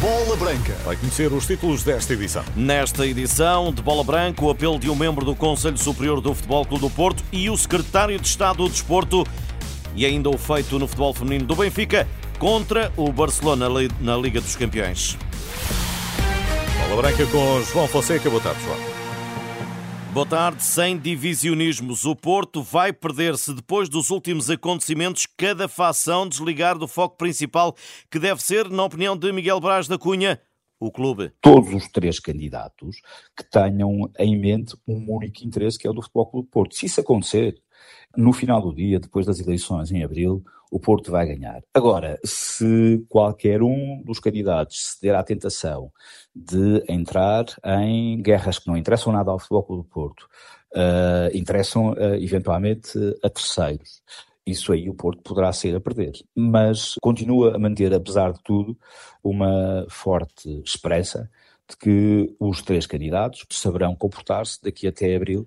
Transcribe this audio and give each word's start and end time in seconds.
Bola 0.00 0.36
Branca. 0.36 0.74
Vai 0.84 0.96
conhecer 0.96 1.32
os 1.32 1.46
títulos 1.46 1.82
desta 1.82 2.12
edição. 2.12 2.44
Nesta 2.54 3.06
edição 3.06 3.72
de 3.72 3.82
Bola 3.82 4.04
Branca, 4.04 4.44
o 4.44 4.50
apelo 4.50 4.78
de 4.78 4.88
um 4.88 4.94
membro 4.94 5.24
do 5.24 5.34
Conselho 5.34 5.76
Superior 5.76 6.20
do 6.20 6.34
Futebol 6.34 6.64
Clube 6.64 6.82
do 6.82 6.90
Porto 6.90 7.22
e 7.32 7.50
o 7.50 7.56
secretário 7.56 8.18
de 8.18 8.26
Estado 8.26 8.58
do 8.58 8.68
Desporto 8.68 9.26
e 9.94 10.06
ainda 10.06 10.30
o 10.30 10.38
feito 10.38 10.78
no 10.78 10.86
futebol 10.86 11.12
feminino 11.12 11.46
do 11.46 11.56
Benfica 11.56 12.06
contra 12.38 12.92
o 12.96 13.10
Barcelona 13.10 13.68
na 14.00 14.16
Liga 14.16 14.40
dos 14.40 14.54
Campeões. 14.54 15.16
Bola 16.88 17.02
Branca 17.02 17.26
com 17.26 17.62
João 17.62 17.88
Fonseca. 17.88 18.30
Boa 18.30 18.40
tarde, 18.40 18.62
João. 18.64 18.97
Boa 20.12 20.26
tarde. 20.26 20.64
Sem 20.64 20.98
divisionismos, 20.98 22.04
o 22.04 22.16
Porto 22.16 22.62
vai 22.62 22.92
perder-se 22.92 23.52
depois 23.52 23.88
dos 23.88 24.10
últimos 24.10 24.48
acontecimentos 24.48 25.26
cada 25.26 25.68
facção 25.68 26.26
desligar 26.26 26.78
do 26.78 26.88
foco 26.88 27.16
principal, 27.16 27.76
que 28.10 28.18
deve 28.18 28.42
ser, 28.42 28.70
na 28.70 28.84
opinião 28.84 29.16
de 29.16 29.30
Miguel 29.30 29.60
Braz 29.60 29.86
da 29.86 29.98
Cunha, 29.98 30.40
o 30.80 30.90
clube. 30.90 31.30
Todos 31.40 31.74
os 31.74 31.88
três 31.88 32.18
candidatos 32.18 33.00
que 33.36 33.44
tenham 33.44 34.10
em 34.18 34.38
mente 34.38 34.74
um 34.88 35.14
único 35.14 35.44
interesse, 35.44 35.78
que 35.78 35.86
é 35.86 35.90
o 35.90 35.92
do 35.92 36.00
Futebol 36.00 36.26
Clube 36.26 36.48
Porto. 36.50 36.74
Se 36.74 36.86
isso 36.86 37.00
acontecer, 37.00 37.60
no 38.16 38.32
final 38.32 38.60
do 38.60 38.74
dia, 38.74 38.98
depois 38.98 39.26
das 39.26 39.40
eleições 39.40 39.90
em 39.90 40.02
abril, 40.02 40.44
o 40.70 40.78
Porto 40.78 41.10
vai 41.10 41.26
ganhar. 41.26 41.62
Agora, 41.74 42.18
se 42.24 43.04
qualquer 43.08 43.62
um 43.62 44.02
dos 44.04 44.20
candidatos 44.20 44.94
ceder 44.94 45.14
à 45.14 45.22
tentação 45.22 45.90
de 46.34 46.84
entrar 46.88 47.46
em 47.64 48.20
guerras 48.20 48.58
que 48.58 48.68
não 48.68 48.76
interessam 48.76 49.12
nada 49.12 49.30
ao 49.30 49.38
Futebol 49.38 49.78
do 49.78 49.84
Porto, 49.84 50.28
uh, 50.74 51.34
interessam 51.36 51.92
uh, 51.92 52.14
eventualmente 52.14 52.98
a 53.22 53.30
terceiros, 53.30 54.02
isso 54.46 54.72
aí 54.72 54.88
o 54.88 54.94
Porto 54.94 55.22
poderá 55.22 55.52
ser 55.52 55.76
a 55.76 55.80
perder. 55.80 56.12
Mas 56.34 56.94
continua 57.00 57.56
a 57.56 57.58
manter, 57.58 57.92
apesar 57.92 58.32
de 58.32 58.42
tudo, 58.42 58.76
uma 59.22 59.86
forte 59.88 60.62
esperança 60.64 61.30
de 61.68 61.76
que 61.76 62.34
os 62.40 62.62
três 62.62 62.86
candidatos 62.86 63.44
saberão 63.50 63.94
comportar-se 63.94 64.62
daqui 64.62 64.86
até 64.86 65.14
abril 65.14 65.46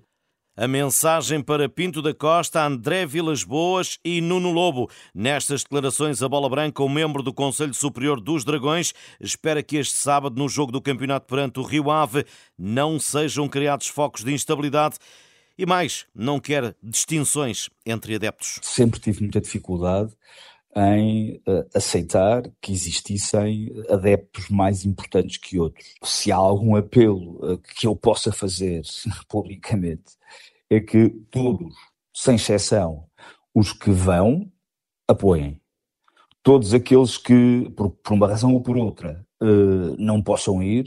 a 0.56 0.68
mensagem 0.68 1.42
para 1.42 1.68
Pinto 1.68 2.02
da 2.02 2.12
Costa, 2.12 2.64
André 2.64 3.06
Vilas 3.06 3.42
Boas 3.42 3.98
e 4.04 4.20
Nuno 4.20 4.50
Lobo. 4.50 4.90
Nestas 5.14 5.62
declarações, 5.62 6.22
a 6.22 6.28
Bola 6.28 6.48
Branca, 6.48 6.82
o 6.82 6.88
membro 6.88 7.22
do 7.22 7.32
Conselho 7.32 7.74
Superior 7.74 8.20
dos 8.20 8.44
Dragões, 8.44 8.92
espera 9.20 9.62
que 9.62 9.76
este 9.76 9.94
sábado, 9.94 10.38
no 10.38 10.48
jogo 10.48 10.70
do 10.70 10.82
campeonato 10.82 11.26
perante 11.26 11.58
o 11.58 11.62
Rio 11.62 11.90
Ave, 11.90 12.24
não 12.58 13.00
sejam 13.00 13.48
criados 13.48 13.86
focos 13.86 14.22
de 14.22 14.32
instabilidade 14.32 14.96
e 15.56 15.66
mais, 15.66 16.06
não 16.14 16.40
quer 16.40 16.74
distinções 16.82 17.68
entre 17.84 18.14
adeptos. 18.14 18.58
Sempre 18.62 19.00
tive 19.00 19.20
muita 19.20 19.40
dificuldade 19.40 20.12
em 20.74 21.36
uh, 21.46 21.68
aceitar 21.74 22.42
que 22.60 22.72
existissem 22.72 23.72
adeptos 23.88 24.48
mais 24.48 24.84
importantes 24.84 25.36
que 25.36 25.58
outros. 25.58 25.94
Se 26.02 26.32
há 26.32 26.36
algum 26.36 26.76
apelo 26.76 27.36
uh, 27.44 27.58
que 27.58 27.86
eu 27.86 27.94
possa 27.94 28.32
fazer 28.32 28.82
publicamente, 29.28 30.16
é 30.70 30.80
que 30.80 31.10
todos, 31.30 31.74
sem 32.14 32.36
exceção, 32.36 33.04
os 33.54 33.72
que 33.72 33.90
vão, 33.90 34.50
apoiem. 35.06 35.60
Todos 36.42 36.72
aqueles 36.72 37.18
que, 37.18 37.70
por, 37.76 37.90
por 37.90 38.14
uma 38.14 38.26
razão 38.26 38.54
ou 38.54 38.62
por 38.62 38.76
outra, 38.76 39.24
uh, 39.42 39.94
não 39.98 40.22
possam 40.22 40.62
ir, 40.62 40.86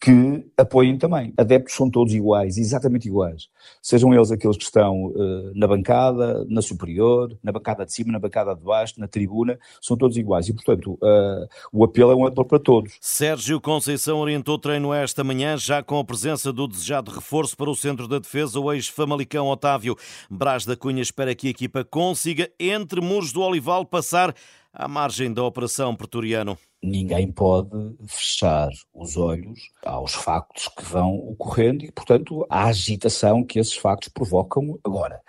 que 0.00 0.46
apoiem 0.56 0.96
também. 0.96 1.32
Adeptos 1.36 1.74
são 1.74 1.90
todos 1.90 2.14
iguais, 2.14 2.56
exatamente 2.56 3.08
iguais. 3.08 3.48
Sejam 3.82 4.14
eles 4.14 4.30
aqueles 4.30 4.56
que 4.56 4.62
estão 4.62 5.06
uh, 5.06 5.52
na 5.54 5.66
bancada, 5.66 6.44
na 6.48 6.62
superior, 6.62 7.36
na 7.42 7.50
bancada 7.50 7.84
de 7.84 7.92
cima, 7.92 8.12
na 8.12 8.18
bancada 8.18 8.54
de 8.54 8.62
baixo, 8.62 8.94
na 8.98 9.08
tribuna, 9.08 9.58
são 9.82 9.96
todos 9.96 10.16
iguais. 10.16 10.48
E, 10.48 10.52
portanto, 10.52 10.92
uh, 11.02 11.48
o 11.72 11.84
apelo 11.84 12.12
é 12.12 12.14
um 12.14 12.26
apelo 12.26 12.46
para 12.46 12.60
todos. 12.60 12.96
Sérgio 13.00 13.60
Conceição 13.60 14.18
orientou 14.18 14.56
treino 14.56 14.94
esta 14.94 15.24
manhã, 15.24 15.56
já 15.56 15.82
com 15.82 15.98
a 15.98 16.04
presença 16.04 16.52
do 16.52 16.68
desejado 16.68 17.10
reforço 17.10 17.56
para 17.56 17.70
o 17.70 17.74
centro 17.74 18.06
da 18.06 18.20
defesa, 18.20 18.60
o 18.60 18.72
ex-famalicão 18.72 19.48
Otávio. 19.48 19.96
Brás 20.30 20.64
da 20.64 20.76
Cunha 20.76 21.02
espera 21.02 21.34
que 21.34 21.48
a 21.48 21.50
equipa 21.50 21.84
consiga, 21.84 22.48
entre 22.60 23.00
muros 23.00 23.32
do 23.32 23.40
Olival, 23.40 23.84
passar 23.84 24.32
à 24.72 24.86
margem 24.86 25.32
da 25.32 25.42
Operação 25.42 25.96
Pretoriano 25.96 26.56
ninguém 26.82 27.30
pode 27.30 27.96
fechar 28.06 28.68
os 28.94 29.16
olhos 29.16 29.58
aos 29.84 30.14
factos 30.14 30.68
que 30.68 30.84
vão 30.84 31.14
ocorrendo 31.14 31.84
e, 31.84 31.90
portanto, 31.90 32.46
à 32.48 32.66
agitação 32.66 33.44
que 33.44 33.58
esses 33.58 33.76
factos 33.76 34.08
provocam 34.08 34.78
agora. 34.84 35.20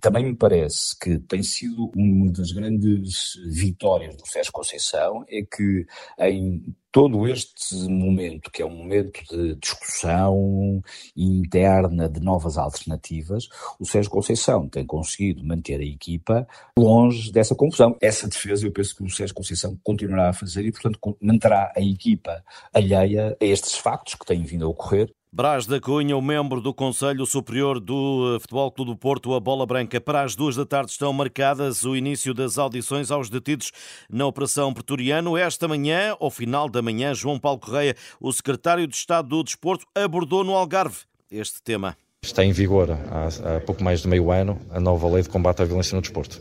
Também 0.00 0.24
me 0.24 0.36
parece 0.36 0.98
que 0.98 1.18
tem 1.18 1.42
sido 1.42 1.90
uma 1.94 2.30
das 2.32 2.52
grandes 2.52 3.34
vitórias 3.46 4.16
do 4.16 4.26
Sérgio 4.26 4.52
Conceição 4.52 5.24
é 5.28 5.42
que 5.42 5.86
em 6.18 6.74
todo 6.90 7.28
este 7.28 7.74
momento, 7.88 8.50
que 8.50 8.62
é 8.62 8.66
um 8.66 8.74
momento 8.74 9.20
de 9.30 9.54
discussão 9.56 10.82
interna 11.16 12.08
de 12.08 12.20
novas 12.20 12.56
alternativas, 12.56 13.46
o 13.78 13.84
Sérgio 13.84 14.10
Conceição 14.10 14.68
tem 14.68 14.86
conseguido 14.86 15.44
manter 15.44 15.80
a 15.80 15.84
equipa 15.84 16.46
longe 16.78 17.30
dessa 17.30 17.54
confusão. 17.54 17.96
Essa 18.00 18.26
defesa 18.26 18.66
eu 18.66 18.72
penso 18.72 18.96
que 18.96 19.04
o 19.04 19.10
Sérgio 19.10 19.34
Conceição 19.34 19.78
continuará 19.84 20.30
a 20.30 20.32
fazer 20.32 20.64
e, 20.64 20.72
portanto, 20.72 20.87
manterá 21.20 21.72
a 21.76 21.80
equipa 21.80 22.42
alheia 22.72 23.36
a 23.40 23.44
estes 23.44 23.76
factos 23.76 24.14
que 24.14 24.24
têm 24.24 24.42
vindo 24.42 24.64
a 24.64 24.68
ocorrer 24.68 25.12
Brás 25.30 25.66
da 25.66 25.78
Cunha, 25.78 26.16
o 26.16 26.22
membro 26.22 26.58
do 26.58 26.72
Conselho 26.72 27.26
Superior 27.26 27.78
do 27.78 28.34
eh, 28.34 28.40
Futebol 28.40 28.72
Clube 28.72 28.92
do 28.92 28.96
Porto, 28.96 29.34
a 29.34 29.40
Bola 29.40 29.66
Branca. 29.66 30.00
Para 30.00 30.22
as 30.22 30.34
duas 30.34 30.56
da 30.56 30.64
tarde 30.64 30.90
estão 30.90 31.12
marcadas 31.12 31.84
o 31.84 31.94
início 31.94 32.32
das 32.32 32.56
audições 32.56 33.10
aos 33.10 33.28
detidos 33.28 33.70
na 34.10 34.26
Operação 34.26 34.72
Pretoriano. 34.72 35.36
Esta 35.36 35.68
manhã, 35.68 36.16
ao 36.18 36.30
final 36.30 36.66
da 36.66 36.80
manhã, 36.80 37.12
João 37.12 37.38
Paulo 37.38 37.60
Correia, 37.60 37.94
o 38.18 38.32
secretário 38.32 38.86
de 38.86 38.96
Estado 38.96 39.28
do 39.28 39.44
Desporto, 39.44 39.84
abordou 39.94 40.42
no 40.42 40.56
Algarve 40.56 41.00
este 41.30 41.62
tema. 41.62 41.94
Está 42.22 42.42
em 42.42 42.50
vigor 42.50 42.90
há, 42.90 43.56
há 43.56 43.60
pouco 43.60 43.84
mais 43.84 44.00
de 44.00 44.08
meio 44.08 44.32
ano 44.32 44.58
a 44.70 44.80
nova 44.80 45.08
lei 45.08 45.22
de 45.22 45.28
combate 45.28 45.60
à 45.60 45.66
violência 45.66 45.94
no 45.94 46.00
desporto. 46.00 46.40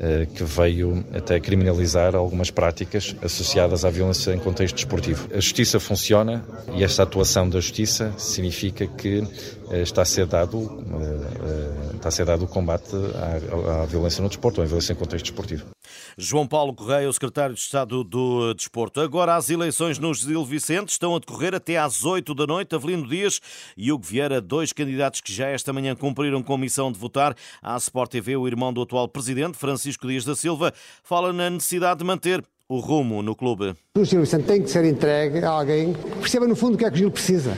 Eh, 0.00 0.26
que 0.34 0.42
veio 0.42 1.04
até 1.14 1.38
criminalizar 1.38 2.16
algumas 2.16 2.50
práticas 2.50 3.14
associadas 3.22 3.84
à 3.84 3.90
violência 3.90 4.32
em 4.32 4.40
contexto 4.40 4.74
desportivo. 4.74 5.28
A 5.32 5.36
justiça 5.36 5.78
funciona 5.78 6.44
e 6.74 6.82
esta 6.82 7.04
atuação 7.04 7.48
da 7.48 7.60
justiça 7.60 8.12
significa 8.18 8.88
que 8.88 9.22
eh, 9.70 9.82
está 9.82 10.02
a 10.02 10.04
ser 10.04 10.26
dado, 10.26 10.84
eh, 11.00 11.94
está 11.94 12.08
a 12.08 12.10
ser 12.10 12.26
dado 12.26 12.44
o 12.44 12.48
combate 12.48 12.90
à, 13.14 13.82
à 13.82 13.86
violência 13.86 14.20
no 14.20 14.28
desporto, 14.28 14.60
à 14.60 14.64
violência 14.64 14.92
em 14.92 14.96
contexto 14.96 15.26
desportivo. 15.26 15.73
João 16.16 16.46
Paulo 16.46 16.72
Correia, 16.72 17.08
o 17.08 17.12
secretário 17.12 17.54
de 17.54 17.60
Estado 17.60 18.04
do 18.04 18.54
Desporto. 18.54 19.00
Agora 19.00 19.34
as 19.34 19.50
eleições 19.50 19.98
no 19.98 20.14
Gil 20.14 20.44
Vicente 20.44 20.90
estão 20.90 21.16
a 21.16 21.18
decorrer 21.18 21.54
até 21.54 21.76
às 21.76 22.04
8 22.04 22.34
da 22.34 22.46
noite. 22.46 22.74
Avelino 22.74 23.08
Dias 23.08 23.40
e 23.76 23.90
Hugo 23.90 24.04
Vieira, 24.04 24.40
dois 24.40 24.72
candidatos 24.72 25.20
que 25.20 25.32
já 25.32 25.48
esta 25.48 25.72
manhã 25.72 25.94
cumpriram 25.96 26.42
com 26.42 26.56
missão 26.56 26.92
de 26.92 26.98
votar. 26.98 27.34
À 27.62 27.76
Sport 27.76 28.10
TV, 28.10 28.36
o 28.36 28.46
irmão 28.46 28.72
do 28.72 28.82
atual 28.82 29.08
presidente, 29.08 29.58
Francisco 29.58 30.06
Dias 30.06 30.24
da 30.24 30.36
Silva, 30.36 30.72
fala 31.02 31.32
na 31.32 31.50
necessidade 31.50 31.98
de 31.98 32.04
manter 32.04 32.44
o 32.68 32.78
rumo 32.78 33.22
no 33.22 33.34
clube. 33.34 33.74
O 33.96 34.04
Gil 34.04 34.20
Vicente 34.20 34.44
tem 34.44 34.62
que 34.62 34.70
ser 34.70 34.84
entregue 34.84 35.44
a 35.44 35.50
alguém 35.50 35.92
que 35.92 36.18
perceba 36.20 36.46
no 36.46 36.56
fundo 36.56 36.74
o 36.74 36.78
que 36.78 36.84
é 36.84 36.90
que 36.90 36.96
o 36.96 36.98
Gil 36.98 37.10
precisa. 37.10 37.56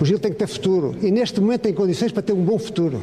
O 0.00 0.04
Gil 0.04 0.18
tem 0.18 0.32
que 0.32 0.38
ter 0.38 0.46
futuro 0.46 0.96
e 1.02 1.10
neste 1.10 1.40
momento 1.40 1.62
tem 1.62 1.74
condições 1.74 2.12
para 2.12 2.22
ter 2.22 2.32
um 2.32 2.42
bom 2.42 2.58
futuro. 2.58 3.00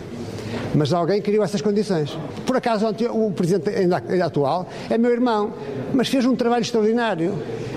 Mas 0.76 0.94
alguém 0.94 1.22
criou 1.22 1.44
essas 1.44 1.62
condições. 1.62 2.18
Por 2.46 2.56
acaso, 2.58 2.88
o 3.12 3.32
presidente 3.32 3.70
atual 4.22 4.68
é 4.90 4.98
meu 4.98 5.12
irmão, 5.12 5.54
mas 5.94 6.08
fez 6.08 6.26
um 6.26 6.36
trabalho 6.36 6.62
extraordinário. 6.62 7.34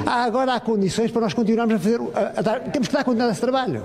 Ah, 0.07 0.25
agora 0.25 0.55
há 0.55 0.61
condições 0.61 1.11
para 1.11 1.23
nós 1.23 1.35
continuarmos 1.35 1.75
a 1.75 1.79
fazer. 1.79 2.01
A, 2.15 2.39
a 2.39 2.43
dar, 2.43 2.61
temos 2.61 2.89
que 2.89 2.95
dar 2.95 3.05
continuidade 3.05 3.31
a 3.31 3.33
esse 3.33 3.41
trabalho. 3.41 3.85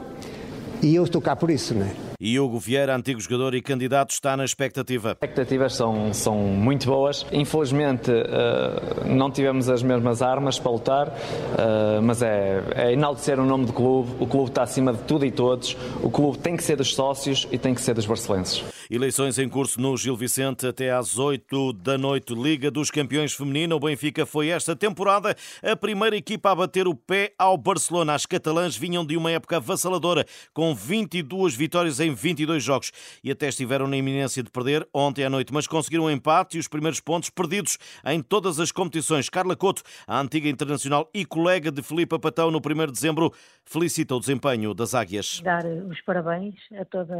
E 0.82 0.96
eu 0.96 1.04
estou 1.04 1.22
cá 1.22 1.36
por 1.36 1.50
isso, 1.50 1.74
não 1.74 1.86
é? 1.86 1.92
E 2.20 2.40
Hugo 2.40 2.60
Vieira, 2.60 2.96
antigo 2.96 3.20
jogador 3.20 3.54
e 3.56 3.62
candidato, 3.62 4.12
está 4.12 4.38
na 4.38 4.46
expectativa. 4.46 5.10
As 5.10 5.16
expectativas 5.16 5.76
são, 5.76 6.14
são 6.14 6.38
muito 6.38 6.88
boas. 6.88 7.26
Infelizmente, 7.32 8.10
uh, 8.10 9.06
não 9.06 9.30
tivemos 9.30 9.70
as 9.70 9.84
mesmas 9.84 10.22
armas 10.22 10.58
para 10.58 10.72
lutar, 10.72 11.08
uh, 11.10 12.02
mas 12.02 12.22
é, 12.22 12.64
é 12.76 12.94
enaltecer 12.94 13.40
o 13.40 13.46
nome 13.46 13.66
do 13.66 13.74
clube. 13.74 14.12
O 14.20 14.26
clube 14.26 14.50
está 14.50 14.64
acima 14.64 14.94
de 14.94 15.00
tudo 15.00 15.26
e 15.26 15.32
todos. 15.32 15.76
O 16.02 16.10
clube 16.10 16.38
tem 16.38 16.56
que 16.56 16.64
ser 16.64 16.78
dos 16.78 16.96
sócios 16.96 17.48
e 17.52 17.58
tem 17.58 17.74
que 17.74 17.82
ser 17.82 17.94
dos 17.94 18.06
barcelenses. 18.06 18.64
Eleições 18.90 19.40
em 19.40 19.50
curso 19.50 19.82
no 19.82 19.98
Gil 19.98 20.16
Vicente 20.16 20.68
até 20.68 20.92
às 20.92 21.18
8 21.18 21.74
da 21.74 21.98
noite. 21.98 22.36
Liga 22.36 22.70
dos 22.70 22.92
Campeões 22.92 23.34
Feminina. 23.34 23.76
O 23.76 23.80
Benfica 23.80 24.28
foi 24.28 24.50
esta 24.50 24.76
temporada 24.76 25.36
a 25.64 25.76
primeira 25.76 26.16
equipa 26.16 26.52
a 26.52 26.56
bater 26.56 26.88
o 26.88 26.94
pé 26.94 27.34
ao 27.40 27.58
Barcelona. 27.58 28.14
As 28.14 28.28
catalãs 28.28 28.78
vinham 28.78 29.04
de 29.04 29.18
uma 29.18 29.32
época 29.32 29.58
avassaladora, 29.58 30.24
com 30.54 30.76
22 30.76 31.56
vitórias 31.56 32.00
em 32.00 32.14
22 32.14 32.64
jogos 32.64 32.92
e 33.24 33.32
até 33.32 33.48
estiveram 33.48 33.88
na 33.88 33.98
iminência 33.98 34.44
de 34.44 34.52
perder 34.52 34.88
ontem 34.94 35.24
à 35.24 35.30
noite, 35.32 35.52
mas 35.52 35.66
conseguiram 35.66 36.06
um 36.06 36.12
empate 36.12 36.58
e 36.58 36.60
os 36.60 36.68
primeiros 36.68 37.00
pontos 37.00 37.32
perdidos 37.32 37.80
em 38.06 38.22
todas 38.22 38.60
as 38.60 38.72
competições. 38.72 39.30
Carla 39.30 39.56
Couto, 39.56 39.82
a 40.06 40.20
antiga 40.20 40.48
internacional 40.48 41.10
e 41.12 41.26
colega 41.26 41.72
de 41.72 41.82
Filipe 41.82 42.20
Patão 42.20 42.52
no 42.52 42.60
1 42.60 42.86
de 42.86 42.92
dezembro, 42.92 43.34
felicita 43.66 44.16
o 44.16 44.20
desempenho 44.20 44.76
das 44.76 44.94
Águias. 44.94 45.42
Dar 45.44 45.66
os 45.66 46.00
parabéns 46.02 46.54
a 46.80 46.86
toda 46.86 47.16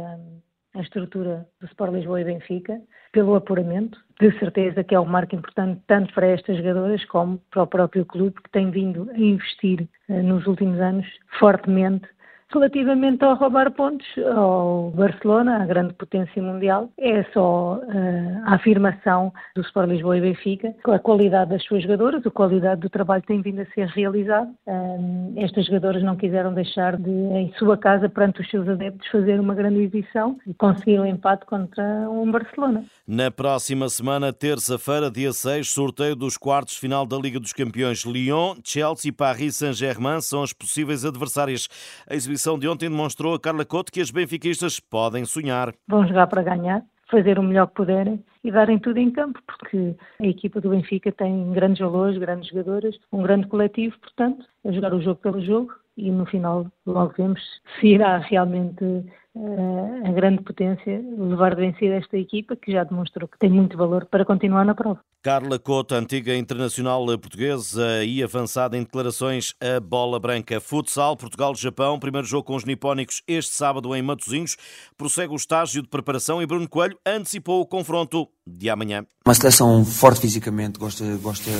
a 0.76 0.82
estrutura 0.82 1.46
do 1.60 1.66
Sport 1.66 1.92
Lisboa 1.92 2.20
e 2.20 2.24
Benfica, 2.24 2.80
pelo 3.12 3.34
apuramento. 3.34 3.98
De 4.20 4.30
certeza 4.38 4.84
que 4.84 4.94
é 4.94 5.00
um 5.00 5.04
marco 5.04 5.34
importante 5.34 5.80
tanto 5.86 6.12
para 6.14 6.26
estas 6.26 6.56
jogadoras 6.58 7.04
como 7.06 7.38
para 7.50 7.62
o 7.62 7.66
próprio 7.66 8.04
clube, 8.04 8.40
que 8.42 8.50
tem 8.50 8.70
vindo 8.70 9.10
a 9.10 9.18
investir 9.18 9.88
eh, 10.08 10.22
nos 10.22 10.46
últimos 10.46 10.78
anos 10.80 11.06
fortemente 11.38 12.06
Relativamente 12.52 13.24
ao 13.24 13.34
roubar 13.34 13.72
pontos 13.72 14.06
ao 14.36 14.92
Barcelona, 14.92 15.62
a 15.62 15.66
grande 15.66 15.94
potência 15.94 16.40
mundial, 16.40 16.88
é 16.96 17.24
só 17.32 17.74
uh, 17.74 18.42
a 18.44 18.54
afirmação 18.54 19.32
do 19.54 19.62
Sport 19.62 19.88
Lisboa 19.88 20.16
e 20.16 20.20
Benfica, 20.20 20.72
a 20.84 20.98
qualidade 20.98 21.50
das 21.50 21.64
suas 21.64 21.82
jogadoras, 21.82 22.24
a 22.24 22.30
qualidade 22.30 22.80
do 22.80 22.88
trabalho 22.88 23.22
que 23.22 23.28
tem 23.28 23.42
vindo 23.42 23.60
a 23.60 23.66
ser 23.66 23.88
realizado. 23.88 24.48
Eh, 24.66 25.42
estas 25.42 25.66
jogadoras 25.66 26.02
não 26.02 26.16
quiseram 26.16 26.54
deixar 26.54 26.96
de, 26.96 27.10
em 27.10 27.52
sua 27.58 27.76
casa, 27.76 28.08
perante 28.08 28.40
os 28.40 28.48
seus 28.48 28.68
adeptos, 28.68 29.08
fazer 29.08 29.40
uma 29.40 29.54
grande 29.54 29.80
exibição 29.80 30.38
e 30.46 30.54
conseguir 30.54 31.00
um 31.00 31.06
empate 31.06 31.44
contra 31.46 31.82
um 32.08 32.30
Barcelona. 32.30 32.84
Na 33.06 33.30
próxima 33.30 33.88
semana, 33.88 34.32
terça-feira, 34.32 35.10
dia 35.10 35.32
6, 35.32 35.68
sorteio 35.68 36.14
dos 36.14 36.36
quartos 36.36 36.76
final 36.76 37.04
da 37.04 37.16
Liga 37.16 37.40
dos 37.40 37.52
Campeões. 37.52 38.04
Lyon, 38.04 38.54
Chelsea 38.62 39.08
e 39.08 39.12
Paris 39.12 39.56
Saint-Germain 39.56 40.20
são 40.20 40.42
as 40.42 40.52
possíveis 40.52 41.04
adversárias. 41.04 41.68
A 42.08 42.14
exibição 42.14 42.35
de 42.58 42.68
ontem 42.68 42.88
demonstrou 42.88 43.34
a 43.34 43.40
Carla 43.40 43.64
Couto 43.64 43.90
que 43.90 44.00
as 44.00 44.10
benfiquistas 44.10 44.78
podem 44.78 45.24
sonhar. 45.24 45.74
Vão 45.88 46.06
jogar 46.06 46.26
para 46.26 46.42
ganhar, 46.42 46.82
fazer 47.10 47.38
o 47.38 47.42
melhor 47.42 47.66
que 47.68 47.74
puderem 47.74 48.22
e 48.44 48.50
darem 48.52 48.78
tudo 48.78 48.98
em 48.98 49.10
campo, 49.10 49.40
porque 49.46 49.96
a 50.20 50.26
equipa 50.26 50.60
do 50.60 50.70
Benfica 50.70 51.10
tem 51.10 51.52
grandes 51.52 51.80
valores, 51.80 52.18
grandes 52.18 52.48
jogadoras, 52.48 52.96
um 53.12 53.22
grande 53.22 53.46
coletivo, 53.48 53.98
portanto, 53.98 54.44
é 54.64 54.72
jogar 54.72 54.94
o 54.94 55.02
jogo 55.02 55.20
pelo 55.20 55.44
jogo 55.44 55.72
e 55.96 56.10
no 56.10 56.26
final 56.26 56.66
logo 56.84 57.14
vemos 57.16 57.40
se 57.80 57.86
irá 57.88 58.18
realmente 58.18 58.84
uh, 58.84 60.06
a 60.06 60.12
grande 60.12 60.42
potência 60.42 61.02
levar 61.18 61.54
de 61.54 61.62
vencida 61.62 61.94
esta 61.94 62.16
equipa 62.16 62.54
que 62.54 62.72
já 62.72 62.84
demonstrou 62.84 63.26
que 63.28 63.38
tem 63.38 63.50
muito 63.50 63.76
valor 63.76 64.06
para 64.06 64.24
continuar 64.24 64.64
na 64.64 64.74
prova. 64.74 65.00
Carla 65.22 65.58
Cota, 65.58 65.96
antiga 65.96 66.36
internacional 66.36 67.04
portuguesa 67.18 68.04
e 68.04 68.22
avançada 68.22 68.76
em 68.76 68.82
declarações 68.82 69.54
a 69.60 69.80
bola 69.80 70.20
branca. 70.20 70.60
Futsal, 70.60 71.16
Portugal-Japão, 71.16 71.98
primeiro 71.98 72.26
jogo 72.26 72.44
com 72.44 72.54
os 72.54 72.64
nipónicos 72.64 73.22
este 73.26 73.54
sábado 73.54 73.94
em 73.96 74.02
Matosinhos. 74.02 74.56
Prossegue 74.96 75.32
o 75.32 75.36
estágio 75.36 75.82
de 75.82 75.88
preparação 75.88 76.40
e 76.40 76.46
Bruno 76.46 76.68
Coelho 76.68 76.96
antecipou 77.04 77.60
o 77.60 77.66
confronto 77.66 78.28
de 78.46 78.70
amanhã. 78.70 79.04
Uma 79.26 79.34
seleção 79.34 79.84
forte 79.84 80.20
fisicamente, 80.20 80.78
gosta, 80.78 81.04
gosta 81.16 81.50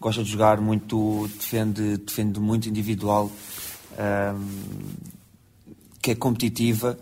gosta 0.00 0.22
de 0.22 0.30
jogar 0.30 0.60
muito, 0.60 1.28
defende, 1.38 1.96
defende 1.98 2.40
muito 2.40 2.68
individual, 2.68 3.30
um, 3.98 4.48
que 6.00 6.10
é 6.10 6.14
competitiva 6.14 6.98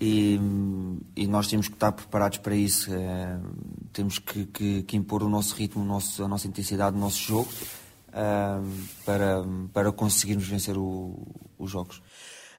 e, 0.00 0.38
e, 1.16 1.26
nós 1.26 1.48
temos 1.48 1.68
que 1.68 1.74
estar 1.74 1.92
preparados 1.92 2.38
para 2.38 2.54
isso. 2.54 2.90
Uh, 2.90 3.40
temos 3.92 4.18
que, 4.18 4.44
que, 4.46 4.82
que, 4.82 4.96
impor 4.96 5.22
o 5.22 5.28
nosso 5.28 5.54
ritmo, 5.54 5.82
o 5.82 5.86
nosso, 5.86 6.22
a 6.22 6.28
nossa 6.28 6.46
intensidade, 6.46 6.96
o 6.96 7.00
nosso 7.00 7.18
jogo 7.18 7.48
uh, 8.08 8.70
para, 9.04 9.44
para 9.72 9.92
conseguirmos 9.92 10.46
vencer 10.46 10.76
o, 10.76 11.16
os 11.58 11.70
jogos. 11.70 12.02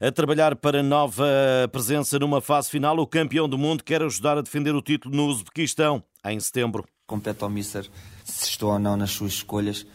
A 0.02 0.12
trabalhar 0.12 0.56
para 0.56 0.82
nova 0.82 1.26
presença 1.72 2.18
numa 2.18 2.42
fase 2.42 2.70
final, 2.70 2.98
o 2.98 3.08
campeão 3.08 3.48
do 3.48 3.58
mundo 3.58 3.84
quer 3.84 4.02
ajudar 4.02 4.38
a 4.38 4.42
defender 4.42 4.74
o 4.74 4.82
título 4.82 5.16
no 5.16 5.28
Uzbequistão 5.28 6.04
em 6.26 6.40
setembro 6.40 6.86
compete 7.06 7.44
ao 7.44 7.50
Mister 7.50 7.88
se 8.36 8.50
estou 8.50 8.72
ou 8.72 8.80
não 8.80 8.96
nas 8.98 9.12
suas 9.12 9.34
escolhas. 9.34 9.86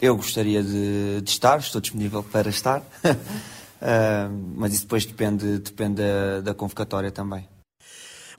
eu 0.00 0.16
gostaria 0.16 0.62
de, 0.62 1.20
de, 1.20 1.30
estar, 1.30 1.58
estou 1.58 1.80
disponível 1.80 2.22
para 2.22 2.48
estar, 2.50 2.82
mas 4.56 4.74
isso 4.74 4.82
depois 4.82 5.04
depende, 5.04 5.58
depende 5.58 6.02
da, 6.02 6.40
da 6.40 6.54
convocatória 6.54 7.10
também. 7.10 7.46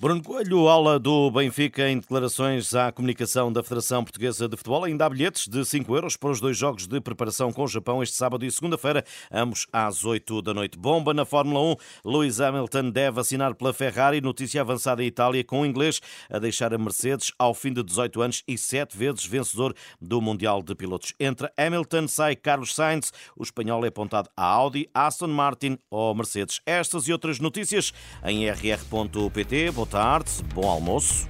Bruno 0.02 0.24
Coelho, 0.24 0.68
aula 0.68 0.98
do 0.98 1.30
Benfica 1.30 1.88
em 1.88 2.00
declarações 2.00 2.74
à 2.74 2.92
comunicação 2.92 3.54
da 3.54 3.62
Federação 3.62 4.04
Portuguesa 4.04 4.50
de 4.50 4.58
Futebol. 4.58 4.84
Ainda 4.84 5.06
há 5.06 5.10
bilhetes 5.12 5.48
de 5.48 5.64
5 5.64 5.96
euros 5.96 6.18
para 6.18 6.32
os 6.32 6.42
dois 6.42 6.58
jogos 6.58 6.88
de 6.88 7.00
preparação 7.00 7.54
com 7.54 7.66
o 7.66 7.68
Japão 7.68 8.02
este 8.02 8.16
sábado 8.16 8.44
e 8.44 8.50
segunda-feira, 8.50 9.06
ambos 9.32 9.68
às 9.72 10.04
8 10.04 10.42
da 10.42 10.56
noite. 10.56 10.76
Bomba 10.76 11.14
na 11.14 11.24
Fórmula 11.24 11.62
1. 11.74 11.76
Lewis 12.04 12.42
Hamilton 12.42 12.90
deve 12.90 13.20
assinar 13.20 13.54
pela 13.54 13.72
Ferrari. 13.74 14.22
Notícia 14.22 14.62
avançada 14.62 15.04
em 15.04 15.06
Itália 15.06 15.44
com 15.44 15.62
o 15.62 15.66
inglês 15.68 16.02
a 16.32 16.40
deixar 16.40 16.74
a 16.74 16.80
Mercedes 16.80 17.32
ao 17.38 17.54
fim 17.54 17.72
de 17.72 17.84
18 17.84 18.22
anos 18.24 18.44
e 18.48 18.58
7 18.58 18.98
vezes 18.98 19.24
vencedor 19.24 19.72
do 20.02 20.20
Mundial 20.20 20.64
de 20.64 20.74
Pilotos. 20.74 21.14
Entre 21.20 21.48
Hamilton 21.56 22.08
sai 22.08 22.36
Carlos 22.36 22.74
Sainz. 22.74 23.14
O 23.38 23.44
espanhol 23.44 23.86
é 23.86 23.90
apontado 23.90 24.32
a 24.36 24.46
Audi, 24.46 24.90
Aston 24.96 25.28
Martin 25.28 25.78
ou 25.92 26.16
Mercedes. 26.16 26.60
Estas 26.66 27.08
e 27.08 27.12
outras 27.12 27.40
notícias 27.40 27.94
em 28.26 28.50
rr.pt 28.50 29.70
tarde, 29.92 30.32
bom 30.56 30.68
almoço. 30.68 31.28